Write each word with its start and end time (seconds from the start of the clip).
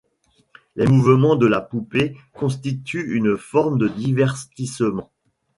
Les 0.75 0.87
mouvements 0.87 1.35
de 1.35 1.45
la 1.45 1.61
poupée 1.61 2.17
constituent 2.33 3.15
une 3.15 3.37
forme 3.37 3.77
de 3.77 3.87
divertissement. 3.87 5.11